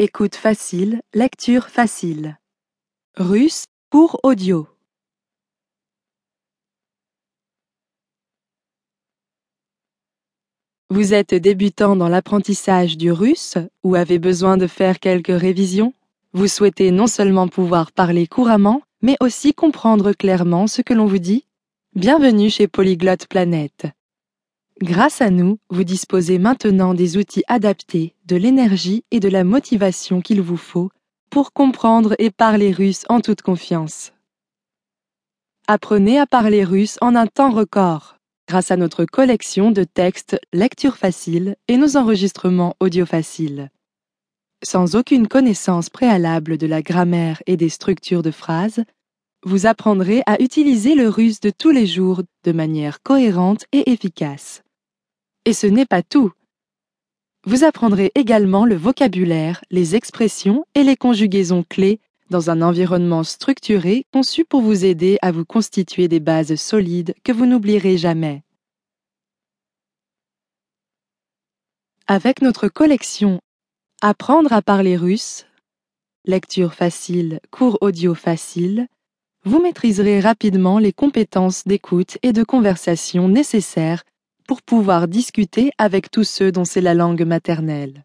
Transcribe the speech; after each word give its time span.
écoute 0.00 0.34
facile, 0.34 1.02
lecture 1.12 1.68
facile. 1.68 2.38
Russe, 3.18 3.66
cours 3.90 4.18
audio. 4.22 4.66
Vous 10.88 11.12
êtes 11.12 11.34
débutant 11.34 11.96
dans 11.96 12.08
l'apprentissage 12.08 12.96
du 12.96 13.12
russe 13.12 13.58
ou 13.84 13.94
avez 13.94 14.18
besoin 14.18 14.56
de 14.56 14.66
faire 14.66 15.00
quelques 15.00 15.38
révisions? 15.38 15.92
Vous 16.32 16.48
souhaitez 16.48 16.92
non 16.92 17.06
seulement 17.06 17.48
pouvoir 17.48 17.92
parler 17.92 18.26
couramment, 18.26 18.80
mais 19.02 19.18
aussi 19.20 19.52
comprendre 19.52 20.14
clairement 20.14 20.66
ce 20.66 20.80
que 20.80 20.94
l'on 20.94 21.04
vous 21.04 21.18
dit? 21.18 21.44
Bienvenue 21.94 22.48
chez 22.48 22.68
Polyglotte 22.68 23.26
Planète. 23.28 23.86
Grâce 24.82 25.20
à 25.20 25.28
nous, 25.28 25.58
vous 25.68 25.84
disposez 25.84 26.38
maintenant 26.38 26.94
des 26.94 27.18
outils 27.18 27.44
adaptés, 27.48 28.14
de 28.24 28.36
l'énergie 28.36 29.04
et 29.10 29.20
de 29.20 29.28
la 29.28 29.44
motivation 29.44 30.22
qu'il 30.22 30.40
vous 30.40 30.56
faut 30.56 30.88
pour 31.30 31.52
comprendre 31.52 32.14
et 32.18 32.30
parler 32.30 32.72
russe 32.72 33.04
en 33.10 33.20
toute 33.20 33.42
confiance. 33.42 34.12
Apprenez 35.68 36.18
à 36.18 36.26
parler 36.26 36.64
russe 36.64 36.96
en 37.02 37.14
un 37.14 37.26
temps 37.26 37.50
record 37.50 38.16
grâce 38.48 38.70
à 38.70 38.76
notre 38.76 39.04
collection 39.04 39.70
de 39.70 39.84
textes 39.84 40.40
lecture 40.52 40.96
facile 40.96 41.56
et 41.68 41.76
nos 41.76 41.98
enregistrements 41.98 42.74
audio 42.80 43.04
faciles. 43.04 43.70
Sans 44.64 44.96
aucune 44.96 45.28
connaissance 45.28 45.90
préalable 45.90 46.56
de 46.56 46.66
la 46.66 46.80
grammaire 46.80 47.42
et 47.46 47.58
des 47.58 47.68
structures 47.68 48.22
de 48.22 48.30
phrases, 48.30 48.82
vous 49.44 49.66
apprendrez 49.66 50.22
à 50.24 50.40
utiliser 50.42 50.94
le 50.94 51.08
russe 51.10 51.40
de 51.40 51.50
tous 51.50 51.70
les 51.70 51.86
jours 51.86 52.22
de 52.44 52.52
manière 52.52 53.02
cohérente 53.02 53.66
et 53.72 53.90
efficace. 53.90 54.62
Et 55.50 55.52
ce 55.52 55.66
n'est 55.66 55.84
pas 55.84 56.04
tout. 56.04 56.30
Vous 57.44 57.64
apprendrez 57.64 58.12
également 58.14 58.64
le 58.64 58.76
vocabulaire, 58.76 59.64
les 59.72 59.96
expressions 59.96 60.64
et 60.76 60.84
les 60.84 60.94
conjugaisons 60.94 61.64
clés 61.68 61.98
dans 62.30 62.50
un 62.50 62.62
environnement 62.62 63.24
structuré 63.24 64.06
conçu 64.12 64.44
pour 64.44 64.60
vous 64.60 64.84
aider 64.84 65.18
à 65.22 65.32
vous 65.32 65.44
constituer 65.44 66.06
des 66.06 66.20
bases 66.20 66.54
solides 66.54 67.16
que 67.24 67.32
vous 67.32 67.46
n'oublierez 67.46 67.98
jamais. 67.98 68.44
Avec 72.06 72.42
notre 72.42 72.68
collection 72.68 73.40
Apprendre 74.02 74.52
à 74.52 74.62
parler 74.62 74.96
russe, 74.96 75.46
lecture 76.26 76.74
facile, 76.74 77.40
cours 77.50 77.76
audio 77.80 78.14
facile, 78.14 78.86
vous 79.44 79.60
maîtriserez 79.60 80.20
rapidement 80.20 80.78
les 80.78 80.92
compétences 80.92 81.66
d'écoute 81.66 82.18
et 82.22 82.32
de 82.32 82.44
conversation 82.44 83.26
nécessaires 83.26 84.04
pour 84.50 84.62
pouvoir 84.62 85.06
discuter 85.06 85.70
avec 85.78 86.10
tous 86.10 86.24
ceux 86.24 86.50
dont 86.50 86.64
c'est 86.64 86.80
la 86.80 86.92
langue 86.92 87.22
maternelle. 87.22 88.04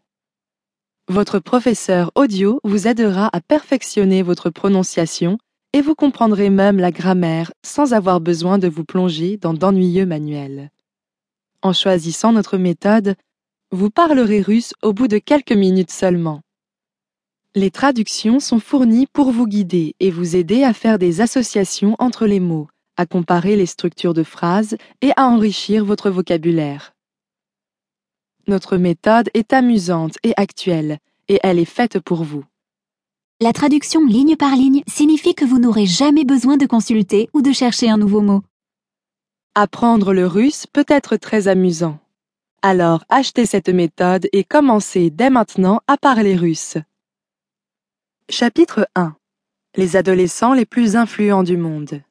Votre 1.08 1.40
professeur 1.40 2.12
audio 2.14 2.60
vous 2.62 2.86
aidera 2.86 3.28
à 3.32 3.40
perfectionner 3.40 4.22
votre 4.22 4.50
prononciation 4.50 5.38
et 5.72 5.80
vous 5.80 5.96
comprendrez 5.96 6.48
même 6.48 6.78
la 6.78 6.92
grammaire 6.92 7.50
sans 7.64 7.94
avoir 7.94 8.20
besoin 8.20 8.58
de 8.58 8.68
vous 8.68 8.84
plonger 8.84 9.38
dans 9.38 9.54
d'ennuyeux 9.54 10.06
manuels. 10.06 10.70
En 11.62 11.72
choisissant 11.72 12.30
notre 12.30 12.58
méthode, 12.58 13.16
vous 13.72 13.90
parlerez 13.90 14.40
russe 14.40 14.72
au 14.82 14.92
bout 14.92 15.08
de 15.08 15.18
quelques 15.18 15.50
minutes 15.50 15.90
seulement. 15.90 16.42
Les 17.56 17.72
traductions 17.72 18.38
sont 18.38 18.60
fournies 18.60 19.08
pour 19.12 19.32
vous 19.32 19.48
guider 19.48 19.96
et 19.98 20.12
vous 20.12 20.36
aider 20.36 20.62
à 20.62 20.72
faire 20.72 21.00
des 21.00 21.20
associations 21.20 21.96
entre 21.98 22.24
les 22.24 22.38
mots, 22.38 22.68
à 22.96 23.06
comparer 23.06 23.56
les 23.56 23.66
structures 23.66 24.14
de 24.14 24.22
phrases 24.22 24.76
et 25.02 25.12
à 25.16 25.26
enrichir 25.26 25.84
votre 25.84 26.10
vocabulaire. 26.10 26.94
Notre 28.48 28.76
méthode 28.76 29.28
est 29.34 29.52
amusante 29.52 30.18
et 30.22 30.32
actuelle, 30.36 30.98
et 31.28 31.40
elle 31.42 31.58
est 31.58 31.64
faite 31.64 31.98
pour 31.98 32.22
vous. 32.22 32.44
La 33.40 33.52
traduction 33.52 34.06
ligne 34.06 34.36
par 34.36 34.56
ligne 34.56 34.82
signifie 34.86 35.34
que 35.34 35.44
vous 35.44 35.58
n'aurez 35.58 35.84
jamais 35.84 36.24
besoin 36.24 36.56
de 36.56 36.64
consulter 36.64 37.28
ou 37.34 37.42
de 37.42 37.52
chercher 37.52 37.90
un 37.90 37.98
nouveau 37.98 38.22
mot. 38.22 38.42
Apprendre 39.54 40.14
le 40.14 40.26
russe 40.26 40.66
peut 40.66 40.86
être 40.88 41.16
très 41.16 41.48
amusant. 41.48 41.98
Alors 42.62 43.04
achetez 43.08 43.46
cette 43.46 43.68
méthode 43.68 44.28
et 44.32 44.44
commencez 44.44 45.10
dès 45.10 45.30
maintenant 45.30 45.80
à 45.86 45.96
parler 45.96 46.36
russe. 46.36 46.78
Chapitre 48.30 48.88
1 48.94 49.14
Les 49.76 49.96
adolescents 49.96 50.54
les 50.54 50.66
plus 50.66 50.96
influents 50.96 51.42
du 51.42 51.56
monde. 51.56 52.02